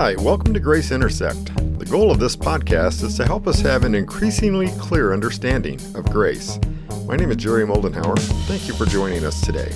Hi, 0.00 0.14
welcome 0.14 0.54
to 0.54 0.60
Grace 0.60 0.92
Intersect. 0.92 1.52
The 1.76 1.84
goal 1.84 2.12
of 2.12 2.20
this 2.20 2.36
podcast 2.36 3.02
is 3.02 3.16
to 3.16 3.26
help 3.26 3.48
us 3.48 3.58
have 3.62 3.82
an 3.82 3.96
increasingly 3.96 4.68
clear 4.78 5.12
understanding 5.12 5.80
of 5.96 6.08
grace. 6.12 6.56
My 7.06 7.16
name 7.16 7.32
is 7.32 7.36
Jerry 7.38 7.66
Moldenhauer. 7.66 8.16
Thank 8.46 8.68
you 8.68 8.74
for 8.74 8.86
joining 8.86 9.24
us 9.24 9.40
today. 9.40 9.72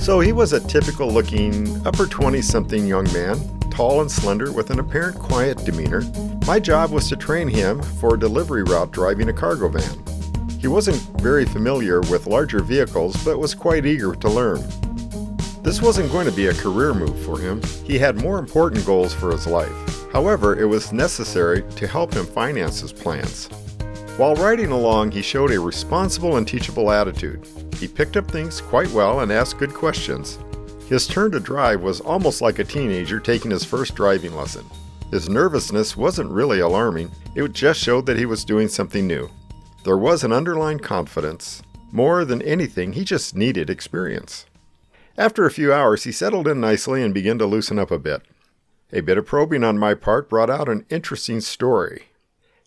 So, 0.00 0.20
he 0.20 0.32
was 0.32 0.54
a 0.54 0.66
typical 0.66 1.10
looking, 1.10 1.86
upper 1.86 2.06
20 2.06 2.40
something 2.40 2.86
young 2.86 3.12
man, 3.12 3.60
tall 3.68 4.00
and 4.00 4.10
slender 4.10 4.52
with 4.52 4.70
an 4.70 4.80
apparent 4.80 5.18
quiet 5.18 5.62
demeanor. 5.66 6.00
My 6.46 6.58
job 6.58 6.90
was 6.90 7.06
to 7.10 7.16
train 7.16 7.46
him 7.46 7.82
for 7.82 8.14
a 8.14 8.18
delivery 8.18 8.62
route 8.62 8.90
driving 8.90 9.28
a 9.28 9.34
cargo 9.34 9.68
van. 9.68 10.02
He 10.58 10.66
wasn't 10.66 10.96
very 11.20 11.44
familiar 11.44 12.00
with 12.00 12.26
larger 12.26 12.62
vehicles, 12.62 13.22
but 13.22 13.38
was 13.38 13.54
quite 13.54 13.84
eager 13.84 14.14
to 14.14 14.30
learn. 14.30 14.66
This 15.62 15.82
wasn't 15.82 16.12
going 16.12 16.26
to 16.26 16.32
be 16.32 16.46
a 16.46 16.54
career 16.54 16.94
move 16.94 17.20
for 17.24 17.38
him. 17.38 17.60
He 17.84 17.98
had 17.98 18.22
more 18.22 18.38
important 18.38 18.86
goals 18.86 19.12
for 19.12 19.32
his 19.32 19.46
life. 19.46 19.72
However, 20.12 20.58
it 20.58 20.64
was 20.64 20.92
necessary 20.92 21.62
to 21.76 21.86
help 21.86 22.14
him 22.14 22.26
finance 22.26 22.80
his 22.80 22.92
plans. 22.92 23.48
While 24.16 24.34
riding 24.34 24.70
along, 24.70 25.10
he 25.10 25.22
showed 25.22 25.50
a 25.50 25.60
responsible 25.60 26.36
and 26.36 26.48
teachable 26.48 26.90
attitude. 26.90 27.46
He 27.76 27.86
picked 27.86 28.16
up 28.16 28.30
things 28.30 28.60
quite 28.60 28.90
well 28.92 29.20
and 29.20 29.30
asked 29.30 29.58
good 29.58 29.74
questions. 29.74 30.38
His 30.88 31.06
turn 31.06 31.32
to 31.32 31.40
drive 31.40 31.82
was 31.82 32.00
almost 32.00 32.40
like 32.40 32.58
a 32.58 32.64
teenager 32.64 33.20
taking 33.20 33.50
his 33.50 33.64
first 33.64 33.94
driving 33.94 34.34
lesson. 34.34 34.64
His 35.10 35.28
nervousness 35.28 35.96
wasn't 35.96 36.30
really 36.30 36.60
alarming, 36.60 37.10
it 37.34 37.52
just 37.52 37.80
showed 37.80 38.06
that 38.06 38.18
he 38.18 38.26
was 38.26 38.44
doing 38.44 38.68
something 38.68 39.06
new. 39.06 39.28
There 39.84 39.98
was 39.98 40.24
an 40.24 40.32
underlying 40.32 40.78
confidence. 40.80 41.62
More 41.92 42.24
than 42.24 42.42
anything, 42.42 42.92
he 42.92 43.04
just 43.04 43.36
needed 43.36 43.70
experience. 43.70 44.46
After 45.18 45.44
a 45.44 45.50
few 45.50 45.72
hours, 45.72 46.04
he 46.04 46.12
settled 46.12 46.46
in 46.46 46.60
nicely 46.60 47.02
and 47.02 47.12
began 47.12 47.38
to 47.38 47.46
loosen 47.46 47.76
up 47.76 47.90
a 47.90 47.98
bit. 47.98 48.22
A 48.92 49.00
bit 49.00 49.18
of 49.18 49.26
probing 49.26 49.64
on 49.64 49.76
my 49.76 49.94
part 49.94 50.28
brought 50.28 50.48
out 50.48 50.68
an 50.68 50.86
interesting 50.90 51.40
story. 51.40 52.04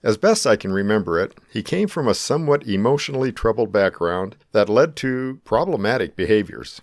As 0.04 0.18
best 0.18 0.46
I 0.46 0.58
can 0.58 0.74
remember 0.74 1.18
it, 1.18 1.40
he 1.50 1.64
came 1.64 1.88
from 1.88 2.10
a 2.10 2.14
somewhat 2.14 2.68
emotionally 2.68 3.32
troubled 3.32 3.72
background 3.72 4.36
that 4.52 4.68
led 4.68 4.98
to 4.98 5.40
problematic 5.46 6.18
behaviors. 6.18 6.82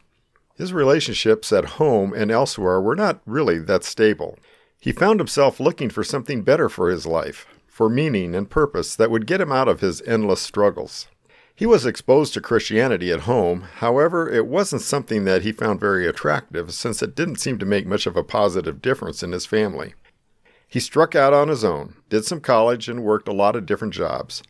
His 0.56 0.72
relationships 0.72 1.52
at 1.52 1.76
home 1.76 2.14
and 2.14 2.30
elsewhere 2.30 2.80
were 2.80 2.96
not 2.96 3.20
really 3.26 3.58
that 3.58 3.84
stable. 3.84 4.38
He 4.80 4.90
found 4.90 5.20
himself 5.20 5.60
looking 5.60 5.90
for 5.90 6.02
something 6.02 6.42
better 6.42 6.70
for 6.70 6.88
his 6.88 7.04
life, 7.04 7.46
for 7.66 7.90
meaning 7.90 8.34
and 8.34 8.48
purpose 8.48 8.96
that 8.96 9.10
would 9.10 9.26
get 9.26 9.42
him 9.42 9.52
out 9.52 9.68
of 9.68 9.80
his 9.80 10.00
endless 10.06 10.40
struggles. 10.40 11.08
He 11.58 11.66
was 11.66 11.84
exposed 11.84 12.34
to 12.34 12.40
Christianity 12.40 13.10
at 13.10 13.22
home, 13.22 13.62
however, 13.78 14.30
it 14.30 14.46
wasn't 14.46 14.80
something 14.80 15.24
that 15.24 15.42
he 15.42 15.50
found 15.50 15.80
very 15.80 16.06
attractive 16.06 16.72
since 16.72 17.02
it 17.02 17.16
didn't 17.16 17.40
seem 17.40 17.58
to 17.58 17.66
make 17.66 17.84
much 17.84 18.06
of 18.06 18.16
a 18.16 18.22
positive 18.22 18.80
difference 18.80 19.24
in 19.24 19.32
his 19.32 19.44
family. 19.44 19.94
He 20.68 20.78
struck 20.78 21.16
out 21.16 21.34
on 21.34 21.48
his 21.48 21.64
own, 21.64 21.96
did 22.10 22.24
some 22.24 22.40
college, 22.40 22.88
and 22.88 23.02
worked 23.02 23.26
a 23.26 23.32
lot 23.32 23.56
of 23.56 23.66
different 23.66 23.92
jobs. 23.92 24.40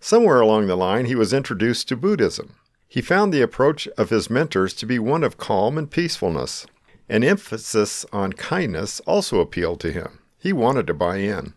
Somewhere 0.00 0.40
along 0.40 0.66
the 0.66 0.74
line, 0.74 1.04
he 1.04 1.14
was 1.14 1.34
introduced 1.34 1.86
to 1.88 1.96
Buddhism. 1.96 2.54
He 2.88 3.02
found 3.02 3.30
the 3.30 3.42
approach 3.42 3.86
of 3.98 4.08
his 4.08 4.30
mentors 4.30 4.72
to 4.76 4.86
be 4.86 4.98
one 4.98 5.22
of 5.22 5.36
calm 5.36 5.76
and 5.76 5.90
peacefulness. 5.90 6.66
An 7.10 7.22
emphasis 7.22 8.06
on 8.10 8.32
kindness 8.32 9.00
also 9.00 9.40
appealed 9.40 9.80
to 9.80 9.92
him. 9.92 10.20
He 10.38 10.54
wanted 10.54 10.86
to 10.86 10.94
buy 10.94 11.18
in. 11.18 11.52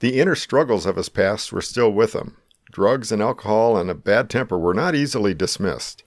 The 0.00 0.20
inner 0.20 0.34
struggles 0.34 0.84
of 0.84 0.96
his 0.96 1.08
past 1.08 1.50
were 1.50 1.62
still 1.62 1.90
with 1.90 2.12
him, 2.12 2.36
Drugs 2.70 3.10
and 3.10 3.22
alcohol 3.22 3.76
and 3.76 3.90
a 3.90 3.94
bad 3.94 4.28
temper 4.28 4.58
were 4.58 4.74
not 4.74 4.94
easily 4.94 5.34
dismissed. 5.34 6.02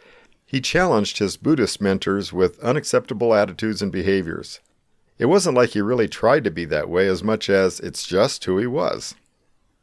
He 0.46 0.62
challenged 0.62 1.20
his 1.20 1.38
Buddhist 1.38 1.82
mentors 1.82 2.34
with 2.34 2.60
unacceptable 2.60 3.34
attitudes 3.34 3.82
and 3.82 3.92
behaviors. 3.92 4.60
It 5.18 5.26
wasn't 5.26 5.56
like 5.56 5.70
he 5.70 5.82
really 5.82 6.08
tried 6.08 6.44
to 6.44 6.52
be 6.52 6.66
that 6.66 6.90
way 6.90 7.08
as 7.08 7.24
much 7.24 7.50
as 7.50 7.80
it's 7.80 8.06
just 8.06 8.44
who 8.46 8.58
he 8.58 8.68
was. 8.68 9.16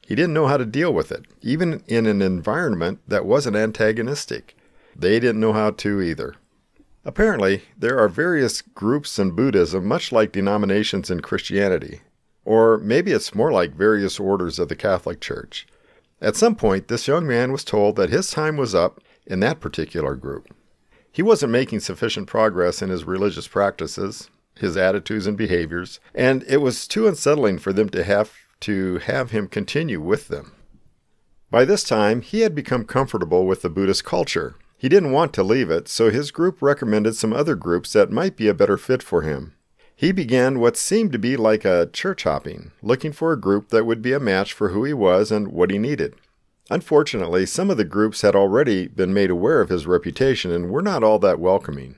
He 0.06 0.14
didn't 0.14 0.34
know 0.34 0.46
how 0.46 0.56
to 0.56 0.64
deal 0.64 0.92
with 0.92 1.12
it, 1.12 1.26
even 1.42 1.82
in 1.86 2.06
an 2.06 2.22
environment 2.22 3.00
that 3.06 3.26
wasn't 3.26 3.56
antagonistic. 3.56 4.56
They 4.96 5.20
didn't 5.20 5.40
know 5.40 5.52
how 5.52 5.70
to 5.70 6.00
either. 6.00 6.34
Apparently, 7.04 7.62
there 7.78 7.98
are 7.98 8.08
various 8.08 8.60
groups 8.60 9.18
in 9.18 9.30
Buddhism, 9.30 9.86
much 9.86 10.10
like 10.10 10.32
denominations 10.32 11.10
in 11.10 11.20
Christianity. 11.20 12.00
Or 12.44 12.78
maybe 12.78 13.12
it's 13.12 13.34
more 13.34 13.52
like 13.52 13.74
various 13.74 14.18
orders 14.18 14.58
of 14.58 14.68
the 14.68 14.76
Catholic 14.76 15.20
Church. 15.20 15.66
At 16.20 16.36
some 16.36 16.56
point, 16.56 16.88
this 16.88 17.06
young 17.06 17.26
man 17.26 17.52
was 17.52 17.64
told 17.64 17.96
that 17.96 18.10
his 18.10 18.30
time 18.30 18.56
was 18.56 18.74
up 18.74 19.00
in 19.26 19.40
that 19.40 19.60
particular 19.60 20.14
group. 20.14 20.48
He 21.10 21.22
wasn't 21.22 21.52
making 21.52 21.80
sufficient 21.80 22.26
progress 22.26 22.82
in 22.82 22.90
his 22.90 23.04
religious 23.04 23.46
practices, 23.48 24.28
his 24.56 24.76
attitudes 24.76 25.26
and 25.26 25.36
behaviors, 25.36 26.00
and 26.14 26.42
it 26.44 26.58
was 26.58 26.88
too 26.88 27.06
unsettling 27.06 27.58
for 27.58 27.72
them 27.72 27.88
to 27.90 28.04
have 28.04 28.32
to 28.60 28.98
have 28.98 29.30
him 29.30 29.46
continue 29.46 30.00
with 30.00 30.28
them. 30.28 30.52
By 31.50 31.64
this 31.64 31.84
time, 31.84 32.20
he 32.20 32.40
had 32.40 32.54
become 32.54 32.84
comfortable 32.84 33.46
with 33.46 33.62
the 33.62 33.70
Buddhist 33.70 34.04
culture. 34.04 34.56
He 34.76 34.88
didn't 34.88 35.12
want 35.12 35.32
to 35.34 35.42
leave 35.42 35.70
it, 35.70 35.88
so 35.88 36.10
his 36.10 36.30
group 36.30 36.60
recommended 36.60 37.14
some 37.16 37.32
other 37.32 37.54
groups 37.54 37.92
that 37.92 38.10
might 38.10 38.36
be 38.36 38.48
a 38.48 38.54
better 38.54 38.76
fit 38.76 39.02
for 39.02 39.22
him. 39.22 39.54
He 39.98 40.12
began 40.12 40.60
what 40.60 40.76
seemed 40.76 41.10
to 41.10 41.18
be 41.18 41.36
like 41.36 41.64
a 41.64 41.90
church 41.92 42.22
hopping, 42.22 42.70
looking 42.82 43.10
for 43.10 43.32
a 43.32 43.40
group 43.40 43.70
that 43.70 43.84
would 43.84 44.00
be 44.00 44.12
a 44.12 44.20
match 44.20 44.52
for 44.52 44.68
who 44.68 44.84
he 44.84 44.92
was 44.92 45.32
and 45.32 45.48
what 45.48 45.72
he 45.72 45.78
needed. 45.78 46.14
Unfortunately, 46.70 47.44
some 47.44 47.68
of 47.68 47.78
the 47.78 47.84
groups 47.84 48.22
had 48.22 48.36
already 48.36 48.86
been 48.86 49.12
made 49.12 49.28
aware 49.28 49.60
of 49.60 49.70
his 49.70 49.88
reputation 49.88 50.52
and 50.52 50.70
were 50.70 50.82
not 50.82 51.02
all 51.02 51.18
that 51.18 51.40
welcoming. 51.40 51.96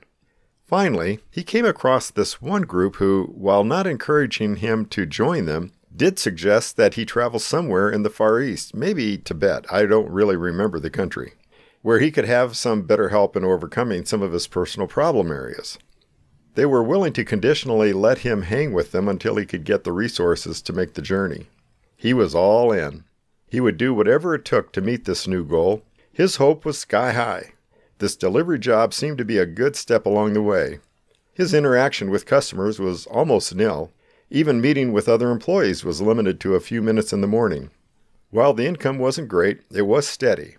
Finally, 0.65 1.19
he 1.29 1.43
came 1.43 1.63
across 1.63 2.09
this 2.09 2.41
one 2.41 2.63
group 2.63 2.95
who, 2.95 3.31
while 3.35 3.63
not 3.63 3.85
encouraging 3.85 4.55
him 4.55 4.87
to 4.87 5.05
join 5.05 5.45
them, 5.45 5.71
did 5.95 6.17
suggest 6.17 6.77
that 6.77 6.95
he 6.95 7.05
travel 7.05 7.37
somewhere 7.37 7.91
in 7.91 8.01
the 8.01 8.09
Far 8.09 8.41
East, 8.41 8.73
maybe 8.73 9.15
Tibet, 9.15 9.71
I 9.71 9.85
don't 9.85 10.09
really 10.09 10.35
remember 10.35 10.79
the 10.79 10.89
country, 10.89 11.33
where 11.83 11.99
he 11.99 12.09
could 12.09 12.25
have 12.25 12.57
some 12.57 12.81
better 12.81 13.09
help 13.09 13.35
in 13.35 13.43
overcoming 13.43 14.05
some 14.05 14.23
of 14.23 14.33
his 14.33 14.47
personal 14.47 14.87
problem 14.87 15.31
areas. 15.31 15.77
They 16.55 16.65
were 16.65 16.83
willing 16.83 17.13
to 17.13 17.23
conditionally 17.23 17.93
let 17.93 18.19
him 18.19 18.43
hang 18.43 18.73
with 18.73 18.91
them 18.91 19.07
until 19.07 19.37
he 19.37 19.45
could 19.45 19.63
get 19.63 19.83
the 19.83 19.93
resources 19.93 20.61
to 20.63 20.73
make 20.73 20.93
the 20.93 21.01
journey. 21.01 21.47
He 21.95 22.13
was 22.13 22.35
all 22.35 22.71
in. 22.71 23.05
He 23.47 23.59
would 23.59 23.77
do 23.77 23.93
whatever 23.93 24.35
it 24.35 24.43
took 24.43 24.71
to 24.73 24.81
meet 24.81 25.05
this 25.05 25.27
new 25.27 25.45
goal. 25.45 25.83
His 26.11 26.37
hope 26.37 26.65
was 26.65 26.77
sky 26.77 27.13
high. 27.13 27.53
This 27.99 28.15
delivery 28.15 28.59
job 28.59 28.93
seemed 28.93 29.17
to 29.19 29.25
be 29.25 29.37
a 29.37 29.45
good 29.45 29.75
step 29.75 30.05
along 30.05 30.33
the 30.33 30.41
way. 30.41 30.79
His 31.33 31.53
interaction 31.53 32.09
with 32.09 32.25
customers 32.25 32.79
was 32.79 33.05
almost 33.07 33.55
nil. 33.55 33.91
Even 34.29 34.59
meeting 34.61 34.91
with 34.91 35.07
other 35.07 35.31
employees 35.31 35.83
was 35.83 36.01
limited 36.01 36.39
to 36.39 36.55
a 36.55 36.59
few 36.59 36.81
minutes 36.81 37.13
in 37.13 37.21
the 37.21 37.27
morning. 37.27 37.69
While 38.29 38.53
the 38.53 38.65
income 38.65 38.97
wasn't 38.97 39.27
great, 39.27 39.61
it 39.71 39.83
was 39.83 40.07
steady. 40.07 40.55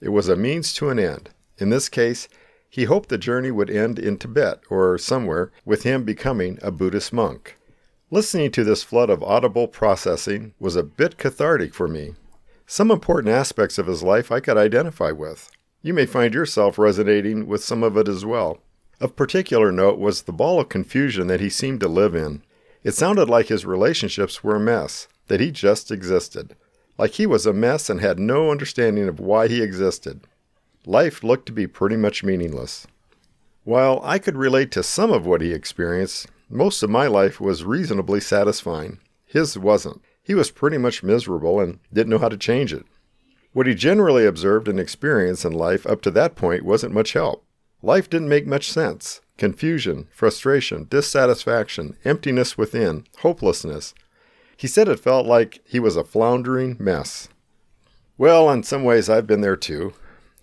It 0.00 0.10
was 0.10 0.28
a 0.28 0.36
means 0.36 0.72
to 0.74 0.90
an 0.90 0.98
end. 0.98 1.30
In 1.58 1.70
this 1.70 1.88
case, 1.88 2.28
he 2.74 2.86
hoped 2.86 3.08
the 3.08 3.16
journey 3.16 3.52
would 3.52 3.70
end 3.70 4.00
in 4.00 4.16
Tibet 4.16 4.58
or 4.68 4.98
somewhere, 4.98 5.52
with 5.64 5.84
him 5.84 6.02
becoming 6.02 6.58
a 6.60 6.72
Buddhist 6.72 7.12
monk. 7.12 7.56
Listening 8.10 8.50
to 8.50 8.64
this 8.64 8.82
flood 8.82 9.10
of 9.10 9.22
audible 9.22 9.68
processing 9.68 10.54
was 10.58 10.74
a 10.74 10.82
bit 10.82 11.16
cathartic 11.16 11.72
for 11.72 11.86
me. 11.86 12.14
Some 12.66 12.90
important 12.90 13.32
aspects 13.32 13.78
of 13.78 13.86
his 13.86 14.02
life 14.02 14.32
I 14.32 14.40
could 14.40 14.56
identify 14.56 15.12
with. 15.12 15.52
You 15.82 15.94
may 15.94 16.04
find 16.04 16.34
yourself 16.34 16.76
resonating 16.76 17.46
with 17.46 17.62
some 17.62 17.84
of 17.84 17.96
it 17.96 18.08
as 18.08 18.24
well. 18.24 18.58
Of 19.00 19.14
particular 19.14 19.70
note 19.70 20.00
was 20.00 20.22
the 20.22 20.32
ball 20.32 20.58
of 20.58 20.68
confusion 20.68 21.28
that 21.28 21.40
he 21.40 21.50
seemed 21.50 21.78
to 21.78 21.88
live 21.88 22.16
in. 22.16 22.42
It 22.82 22.96
sounded 22.96 23.28
like 23.30 23.46
his 23.46 23.64
relationships 23.64 24.42
were 24.42 24.56
a 24.56 24.60
mess, 24.60 25.06
that 25.28 25.38
he 25.38 25.52
just 25.52 25.92
existed. 25.92 26.56
Like 26.98 27.12
he 27.12 27.24
was 27.24 27.46
a 27.46 27.52
mess 27.52 27.88
and 27.88 28.00
had 28.00 28.18
no 28.18 28.50
understanding 28.50 29.06
of 29.06 29.20
why 29.20 29.46
he 29.46 29.62
existed 29.62 30.26
life 30.86 31.22
looked 31.22 31.46
to 31.46 31.52
be 31.52 31.66
pretty 31.66 31.96
much 31.96 32.24
meaningless. 32.24 32.86
While 33.64 34.00
I 34.04 34.18
could 34.18 34.36
relate 34.36 34.70
to 34.72 34.82
some 34.82 35.10
of 35.10 35.24
what 35.24 35.40
he 35.40 35.52
experienced, 35.52 36.26
most 36.50 36.82
of 36.82 36.90
my 36.90 37.06
life 37.06 37.40
was 37.40 37.64
reasonably 37.64 38.20
satisfying. 38.20 38.98
His 39.24 39.58
wasn't. 39.58 40.02
He 40.22 40.34
was 40.34 40.50
pretty 40.50 40.78
much 40.78 41.02
miserable 41.02 41.60
and 41.60 41.78
didn't 41.92 42.10
know 42.10 42.18
how 42.18 42.28
to 42.28 42.36
change 42.36 42.72
it. 42.72 42.84
What 43.52 43.66
he 43.66 43.74
generally 43.74 44.26
observed 44.26 44.68
and 44.68 44.80
experienced 44.80 45.44
in 45.44 45.52
life 45.52 45.86
up 45.86 46.02
to 46.02 46.10
that 46.12 46.34
point 46.34 46.64
wasn't 46.64 46.92
much 46.92 47.12
help. 47.12 47.44
Life 47.82 48.10
didn't 48.10 48.28
make 48.28 48.46
much 48.46 48.70
sense. 48.70 49.20
Confusion, 49.36 50.08
frustration, 50.10 50.86
dissatisfaction, 50.90 51.96
emptiness 52.04 52.56
within, 52.56 53.06
hopelessness. 53.18 53.94
He 54.56 54.66
said 54.66 54.88
it 54.88 55.00
felt 55.00 55.26
like 55.26 55.60
he 55.64 55.80
was 55.80 55.96
a 55.96 56.04
floundering 56.04 56.76
mess. 56.78 57.28
Well, 58.16 58.50
in 58.50 58.62
some 58.62 58.84
ways, 58.84 59.10
I've 59.10 59.26
been 59.26 59.40
there 59.40 59.56
too. 59.56 59.94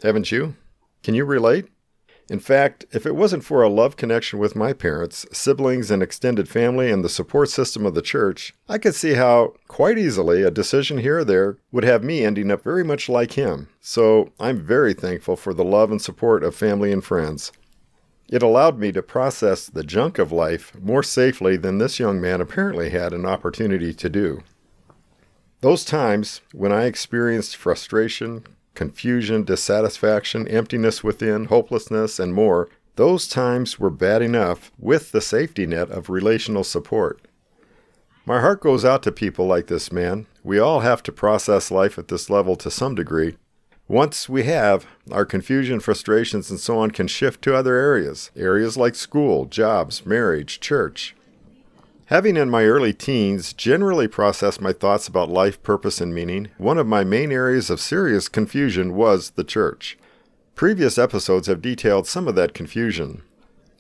Haven't 0.03 0.31
you? 0.31 0.56
Can 1.03 1.13
you 1.15 1.25
relate? 1.25 1.68
In 2.30 2.39
fact, 2.39 2.86
if 2.92 3.06
it 3.06 3.15
wasn't 3.15 3.44
for 3.44 3.62
a 3.62 3.69
love 3.69 3.98
connection 3.98 4.39
with 4.39 4.56
my 4.56 4.71
parents, 4.71 5.25
siblings, 5.33 5.92
and 5.92 6.01
extended 6.01 6.48
family 6.48 6.89
and 6.89 7.03
the 7.03 7.09
support 7.09 7.50
system 7.50 7.86
of 7.86 7.94
the 7.94 8.01
church, 8.01 8.53
I 8.69 8.77
could 8.77 8.95
see 8.95 9.15
how, 9.15 9.56
quite 9.68 9.98
easily, 9.98 10.42
a 10.42 10.50
decision 10.50 11.00
here 11.00 11.19
or 11.19 11.25
there 11.25 11.57
would 11.71 11.83
have 11.83 12.06
me 12.06 12.24
ending 12.24 12.50
up 12.50 12.63
very 12.63 12.86
much 12.86 13.09
like 13.09 13.33
him. 13.33 13.68
So 13.81 14.31
I'm 14.39 14.65
very 14.65 14.94
thankful 14.94 15.36
for 15.36 15.53
the 15.53 15.65
love 15.65 15.92
and 15.92 16.01
support 16.01 16.44
of 16.44 16.56
family 16.56 16.92
and 16.94 17.03
friends. 17.03 17.51
It 18.30 18.42
allowed 18.42 18.80
me 18.80 18.94
to 18.94 19.03
process 19.03 19.65
the 19.65 19.83
junk 19.83 20.18
of 20.18 20.31
life 20.31 20.74
more 20.80 21.03
safely 21.03 21.57
than 21.57 21.80
this 21.80 22.00
young 22.00 22.21
man 22.21 22.39
apparently 22.39 22.92
had 22.92 23.12
an 23.12 23.25
opportunity 23.25 23.94
to 23.94 24.09
do. 24.09 24.42
Those 25.59 25.83
times 25.83 26.39
when 26.53 26.71
I 26.71 26.86
experienced 26.86 27.57
frustration, 27.57 28.45
confusion, 28.76 29.44
dissatisfaction, 29.44 30.48
emptiness 30.48 31.04
within, 31.04 31.46
hopelessness, 31.46 32.20
and 32.20 32.34
more, 32.34 32.70
those 32.96 33.28
times 33.28 33.80
were 33.80 33.90
bad 33.90 34.22
enough 34.22 34.72
with 34.78 35.12
the 35.12 35.22
safety 35.22 35.66
net 35.66 35.90
of 35.90 36.10
relational 36.10 36.64
support. 36.64 37.22
My 38.26 38.42
heart 38.42 38.62
goes 38.62 38.86
out 38.86 39.04
to 39.04 39.12
people 39.12 39.48
like 39.48 39.68
this 39.68 39.92
man. 39.92 40.28
We 40.44 40.60
all 40.60 40.82
have 40.82 41.02
to 41.04 41.12
process 41.12 41.72
life 41.72 41.98
at 41.98 42.08
this 42.08 42.30
level 42.30 42.56
to 42.58 42.70
some 42.70 42.96
degree, 42.96 43.36
once 43.92 44.30
we 44.30 44.44
have, 44.44 44.86
our 45.12 45.26
confusion, 45.26 45.82
frustrations, 45.82 46.50
and 46.50 46.58
so 46.58 46.80
on 46.80 46.92
can 46.92 47.08
shift 47.08 47.42
to 47.42 47.54
other 47.54 47.76
areas, 47.76 48.32
areas 48.38 48.78
like 48.78 48.96
school, 48.96 49.44
jobs, 49.44 50.06
marriage, 50.06 50.62
church. 50.62 51.14
Having 52.12 52.36
in 52.36 52.50
my 52.50 52.66
early 52.66 52.92
teens 52.92 53.54
generally 53.54 54.06
processed 54.06 54.60
my 54.60 54.74
thoughts 54.74 55.08
about 55.08 55.30
life, 55.30 55.63
purpose, 55.63 56.02
and 56.02 56.13
meaning, 56.13 56.50
one 56.58 56.78
of 56.78 56.86
my 56.86 57.06
main 57.06 57.31
areas 57.31 57.69
of 57.69 57.80
serious 57.80 58.28
confusion 58.28 58.96
was 58.96 59.30
the 59.30 59.46
church. 59.46 59.98
Previous 60.54 60.98
episodes 60.98 61.48
have 61.48 61.62
detailed 61.62 62.06
some 62.06 62.28
of 62.28 62.36
that 62.36 62.54
confusion. 62.54 63.22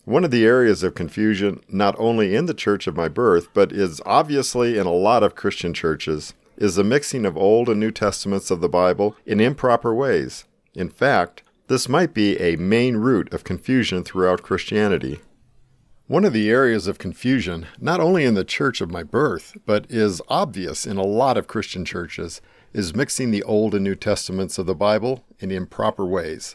One 0.05 0.23
of 0.23 0.31
the 0.31 0.45
areas 0.45 0.81
of 0.81 0.95
confusion, 0.95 1.59
not 1.67 1.93
only 1.99 2.33
in 2.33 2.45
the 2.45 2.53
church 2.53 2.87
of 2.87 2.95
my 2.95 3.09
birth, 3.09 3.49
but 3.53 3.73
is 3.73 3.99
obviously 4.05 4.77
in 4.77 4.87
a 4.87 4.93
lot 4.93 5.23
of 5.23 5.35
Christian 5.35 5.73
churches, 5.73 6.33
is 6.55 6.75
the 6.75 6.85
mixing 6.85 7.25
of 7.25 7.35
Old 7.35 7.67
and 7.67 7.81
New 7.81 7.91
Testaments 7.91 8.49
of 8.49 8.61
the 8.61 8.69
Bible 8.69 9.13
in 9.25 9.41
improper 9.41 9.93
ways. 9.93 10.45
In 10.73 10.89
fact, 10.89 11.43
this 11.67 11.89
might 11.89 12.13
be 12.13 12.39
a 12.39 12.55
main 12.55 12.95
root 12.95 13.33
of 13.33 13.43
confusion 13.43 14.05
throughout 14.05 14.41
Christianity. 14.41 15.19
One 16.11 16.25
of 16.25 16.33
the 16.33 16.49
areas 16.49 16.87
of 16.87 16.99
confusion, 16.99 17.67
not 17.79 18.01
only 18.01 18.25
in 18.25 18.33
the 18.33 18.43
church 18.43 18.81
of 18.81 18.91
my 18.91 19.01
birth, 19.01 19.55
but 19.65 19.89
is 19.89 20.21
obvious 20.27 20.85
in 20.85 20.97
a 20.97 21.05
lot 21.05 21.37
of 21.37 21.47
Christian 21.47 21.85
churches, 21.85 22.41
is 22.73 22.93
mixing 22.93 23.31
the 23.31 23.43
Old 23.43 23.73
and 23.73 23.85
New 23.85 23.95
Testaments 23.95 24.57
of 24.57 24.65
the 24.65 24.75
Bible 24.75 25.23
in 25.39 25.51
improper 25.51 26.05
ways. 26.05 26.53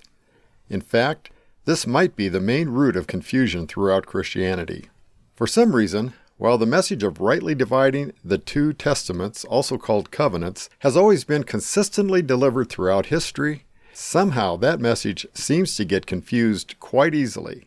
In 0.68 0.82
fact, 0.82 1.30
this 1.64 1.86
might 1.86 2.16
be 2.16 2.28
the 2.28 2.38
main 2.38 2.68
root 2.68 2.96
of 2.96 3.06
confusion 3.06 3.66
throughout 3.66 4.04
Christianity. 4.04 4.90
For 5.34 5.46
some 5.46 5.74
reason, 5.74 6.12
while 6.36 6.58
the 6.58 6.66
message 6.66 7.02
of 7.02 7.22
rightly 7.22 7.54
dividing 7.54 8.12
the 8.22 8.36
two 8.36 8.74
testaments, 8.74 9.42
also 9.42 9.78
called 9.78 10.10
covenants, 10.10 10.68
has 10.80 10.98
always 10.98 11.24
been 11.24 11.44
consistently 11.44 12.20
delivered 12.20 12.68
throughout 12.68 13.06
history, 13.06 13.64
somehow 13.94 14.56
that 14.56 14.80
message 14.80 15.26
seems 15.32 15.74
to 15.76 15.86
get 15.86 16.04
confused 16.04 16.78
quite 16.78 17.14
easily. 17.14 17.66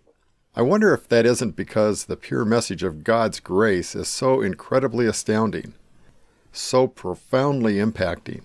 I 0.56 0.62
wonder 0.62 0.94
if 0.94 1.08
that 1.10 1.26
isn't 1.26 1.56
because 1.56 2.06
the 2.06 2.18
pure 2.18 2.44
message 2.44 2.84
of 2.84 3.04
God's 3.04 3.40
grace 3.40 3.96
is 3.96 4.08
so 4.08 4.42
incredibly 4.42 5.06
astounding, 5.06 5.74
so 6.52 6.88
profoundly 6.88 7.76
impacting. 7.76 8.42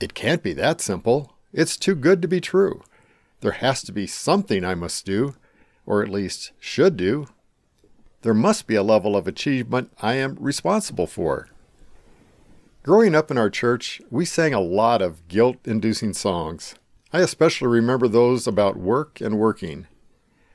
It 0.00 0.14
can't 0.14 0.42
be 0.42 0.52
that 0.54 0.80
simple. 0.80 1.34
It's 1.52 1.76
too 1.76 1.94
good 1.94 2.20
to 2.22 2.28
be 2.28 2.40
true. 2.40 2.82
There 3.40 3.52
has 3.52 3.82
to 3.82 3.92
be 3.92 4.06
something 4.06 4.64
I 4.64 4.74
must 4.74 5.06
do, 5.06 5.34
or 5.86 6.02
at 6.02 6.08
least 6.08 6.52
should 6.60 6.96
do, 6.96 7.28
there 8.22 8.34
must 8.34 8.66
be 8.66 8.74
a 8.74 8.82
level 8.82 9.16
of 9.16 9.28
achievement 9.28 9.92
I 10.02 10.14
am 10.14 10.36
responsible 10.40 11.06
for. 11.06 11.48
Growing 12.82 13.14
up 13.14 13.30
in 13.30 13.38
our 13.38 13.50
church, 13.50 14.00
we 14.10 14.24
sang 14.24 14.52
a 14.52 14.60
lot 14.60 15.00
of 15.00 15.26
guilt 15.28 15.56
inducing 15.64 16.12
songs. 16.14 16.74
I 17.12 17.20
especially 17.20 17.68
remember 17.68 18.08
those 18.08 18.46
about 18.46 18.76
work 18.76 19.20
and 19.20 19.38
working. 19.38 19.86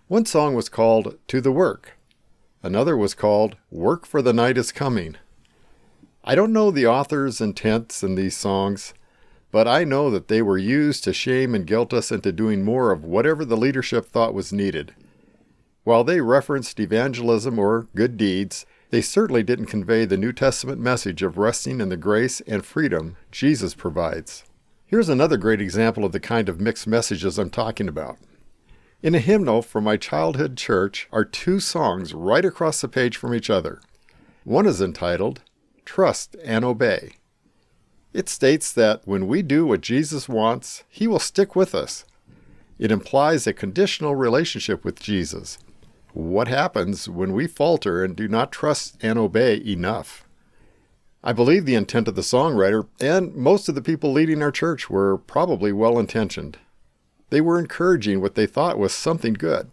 One 0.09 0.25
song 0.25 0.53
was 0.53 0.67
called 0.67 1.17
To 1.29 1.39
the 1.39 1.51
Work. 1.51 1.97
Another 2.61 2.97
was 2.97 3.13
called 3.13 3.55
Work 3.71 4.05
for 4.05 4.21
the 4.21 4.33
Night 4.33 4.57
is 4.57 4.73
Coming. 4.73 5.15
I 6.25 6.35
don't 6.35 6.51
know 6.51 6.71
the 6.71 6.85
author's 6.85 7.39
intents 7.39 8.03
in 8.03 8.15
these 8.15 8.35
songs, 8.35 8.93
but 9.49 9.65
I 9.65 9.85
know 9.85 10.09
that 10.09 10.27
they 10.27 10.41
were 10.41 10.57
used 10.57 11.05
to 11.05 11.13
shame 11.13 11.55
and 11.55 11.65
guilt 11.65 11.93
us 11.93 12.11
into 12.11 12.33
doing 12.33 12.65
more 12.65 12.91
of 12.91 13.05
whatever 13.05 13.45
the 13.45 13.55
leadership 13.55 14.05
thought 14.05 14.33
was 14.33 14.51
needed. 14.51 14.93
While 15.85 16.03
they 16.03 16.19
referenced 16.19 16.81
evangelism 16.81 17.57
or 17.57 17.87
good 17.95 18.17
deeds, 18.17 18.65
they 18.89 19.01
certainly 19.01 19.41
didn't 19.41 19.67
convey 19.67 20.03
the 20.03 20.17
New 20.17 20.33
Testament 20.33 20.81
message 20.81 21.23
of 21.23 21.37
resting 21.37 21.79
in 21.79 21.87
the 21.87 21.95
grace 21.95 22.41
and 22.41 22.65
freedom 22.65 23.15
Jesus 23.31 23.73
provides. 23.73 24.43
Here's 24.85 25.09
another 25.09 25.37
great 25.37 25.61
example 25.61 26.03
of 26.03 26.11
the 26.11 26.19
kind 26.19 26.49
of 26.49 26.59
mixed 26.59 26.87
messages 26.87 27.39
I'm 27.39 27.49
talking 27.49 27.87
about. 27.87 28.17
In 29.03 29.13
a 29.13 29.19
hymnal 29.19 29.61
from 29.61 29.83
my 29.83 29.97
childhood 29.97 30.55
church 30.55 31.09
are 31.11 31.25
two 31.25 31.59
songs 31.59 32.13
right 32.13 32.45
across 32.45 32.79
the 32.79 32.87
page 32.87 33.17
from 33.17 33.33
each 33.33 33.49
other. 33.49 33.81
One 34.45 34.65
is 34.65 34.81
entitled 34.81 35.41
Trust 35.83 36.37
and 36.41 36.63
Obey. 36.63 37.17
It 38.13 38.29
states 38.29 38.71
that 38.71 39.01
when 39.03 39.27
we 39.27 39.41
do 39.41 39.65
what 39.65 39.81
Jesus 39.81 40.29
wants, 40.29 40.85
He 40.87 41.05
will 41.05 41.19
stick 41.19 41.53
with 41.53 41.75
us. 41.75 42.05
It 42.79 42.93
implies 42.93 43.45
a 43.45 43.51
conditional 43.51 44.15
relationship 44.15 44.85
with 44.85 45.01
Jesus, 45.01 45.57
what 46.13 46.47
happens 46.47 47.09
when 47.09 47.33
we 47.33 47.45
falter 47.45 48.05
and 48.05 48.15
do 48.15 48.29
not 48.29 48.53
trust 48.53 48.95
and 49.01 49.19
obey 49.19 49.61
enough? 49.65 50.25
I 51.21 51.33
believe 51.33 51.65
the 51.65 51.75
intent 51.75 52.07
of 52.07 52.15
the 52.15 52.21
songwriter 52.21 52.87
and 53.01 53.35
most 53.35 53.67
of 53.67 53.75
the 53.75 53.81
people 53.81 54.13
leading 54.13 54.41
our 54.41 54.51
church 54.51 54.89
were 54.89 55.17
probably 55.17 55.73
well 55.73 55.99
intentioned. 55.99 56.57
They 57.33 57.41
were 57.41 57.57
encouraging 57.57 58.21
what 58.21 58.35
they 58.35 58.45
thought 58.45 58.77
was 58.77 58.93
something 58.93 59.33
good. 59.33 59.71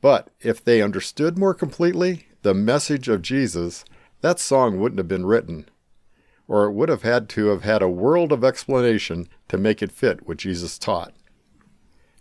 But 0.00 0.30
if 0.40 0.64
they 0.64 0.80
understood 0.80 1.36
more 1.36 1.52
completely 1.52 2.28
the 2.40 2.54
message 2.54 3.06
of 3.06 3.20
Jesus, 3.20 3.84
that 4.22 4.40
song 4.40 4.80
wouldn't 4.80 5.00
have 5.00 5.06
been 5.06 5.26
written, 5.26 5.68
or 6.48 6.64
it 6.64 6.72
would 6.72 6.88
have 6.88 7.02
had 7.02 7.28
to 7.28 7.48
have 7.48 7.64
had 7.64 7.82
a 7.82 7.88
world 7.90 8.32
of 8.32 8.42
explanation 8.42 9.28
to 9.48 9.58
make 9.58 9.82
it 9.82 9.92
fit 9.92 10.26
what 10.26 10.38
Jesus 10.38 10.78
taught. 10.78 11.12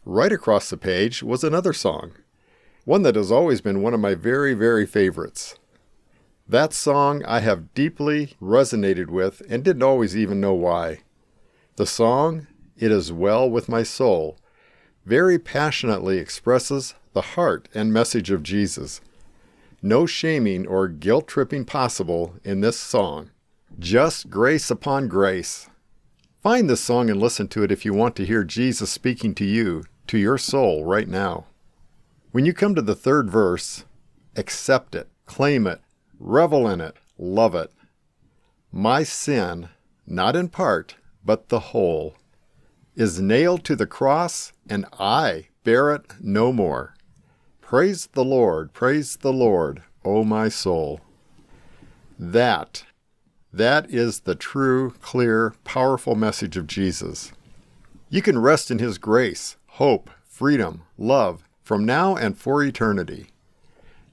Right 0.04 0.34
across 0.34 0.70
the 0.70 0.76
page 0.76 1.24
was 1.24 1.42
another 1.42 1.72
song, 1.72 2.12
one 2.84 3.04
that 3.04 3.16
has 3.16 3.32
always 3.32 3.62
been 3.62 3.82
one 3.82 3.94
of 3.94 4.02
my 4.02 4.14
very, 4.14 4.54
very 4.54 4.86
favorites. 4.86 5.58
That 6.50 6.74
song 6.74 7.24
I 7.24 7.40
have 7.40 7.74
deeply 7.74 8.36
resonated 8.42 9.08
with 9.08 9.42
and 9.48 9.64
didn't 9.64 9.84
always 9.84 10.18
even 10.18 10.42
know 10.42 10.54
why. 10.54 11.00
The 11.78 11.86
song, 11.86 12.48
It 12.78 12.92
Is 12.92 13.14
Well 13.14 13.50
With 13.50 13.70
My 13.70 13.84
Soul, 13.84 14.38
very 15.06 15.38
passionately 15.38 16.18
expresses 16.18 16.96
the 17.14 17.22
heart 17.22 17.70
and 17.74 17.94
message 17.94 18.32
of 18.32 18.44
Jesus. 18.44 19.02
No 19.82 20.06
shaming 20.06 20.66
or 20.66 20.88
guilt 20.88 21.28
tripping 21.28 21.64
possible 21.64 22.36
in 22.44 22.62
this 22.62 22.80
song. 22.80 23.30
Just 23.78 24.30
grace 24.30 24.72
upon 24.72 25.08
grace. 25.08 25.70
Find 26.42 26.70
this 26.70 26.82
song 26.82 27.10
and 27.10 27.20
listen 27.20 27.48
to 27.50 27.64
it 27.64 27.72
if 27.72 27.86
you 27.86 27.94
want 27.94 28.16
to 28.16 28.26
hear 28.26 28.44
Jesus 28.44 28.90
speaking 28.90 29.36
to 29.36 29.46
you, 29.46 29.84
to 30.08 30.18
your 30.18 30.38
soul 30.38 30.86
right 30.86 31.08
now. 31.08 31.46
When 32.32 32.46
you 32.46 32.54
come 32.54 32.76
to 32.76 32.82
the 32.82 32.96
third 32.96 33.30
verse, 33.30 33.86
accept 34.36 34.96
it, 34.96 35.08
claim 35.26 35.68
it, 35.68 35.82
revel 36.20 36.68
in 36.68 36.82
it, 36.82 36.96
love 37.18 37.56
it. 37.56 37.72
My 38.72 39.04
sin, 39.04 39.70
not 40.06 40.36
in 40.36 40.50
part, 40.50 40.96
but 41.24 41.50
the 41.50 41.60
whole, 41.60 42.16
is 42.96 43.20
nailed 43.20 43.64
to 43.66 43.76
the 43.76 43.88
cross, 43.88 44.54
and 44.70 44.86
I 45.00 45.48
bear 45.64 45.94
it 45.94 46.14
no 46.22 46.54
more. 46.54 46.96
Praise 47.62 48.08
the 48.14 48.24
Lord, 48.24 48.74
praise 48.74 49.18
the 49.18 49.34
Lord, 49.34 49.84
O 50.04 50.24
my 50.24 50.50
soul. 50.50 51.02
That, 52.18 52.86
that 53.52 53.90
is 53.90 54.22
the 54.22 54.36
true, 54.36 54.92
clear, 55.02 55.54
powerful 55.64 56.16
message 56.16 56.58
of 56.58 56.68
Jesus. 56.68 57.32
You 58.10 58.22
can 58.22 58.40
rest 58.40 58.72
in 58.72 58.80
His 58.80 58.98
grace, 58.98 59.58
hope, 59.68 60.10
freedom, 60.24 60.84
love, 60.98 61.44
from 61.64 61.86
now 61.86 62.16
and 62.16 62.38
for 62.38 62.64
eternity. 62.64 63.28